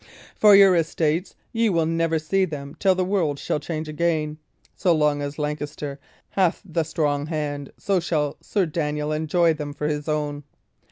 [0.35, 4.39] For your estates, ye will never see them till the world shall change again;
[4.75, 9.75] so long as Lancaster hath the strong hand, so long shall Sir Daniel enjoy them
[9.75, 10.43] for his own.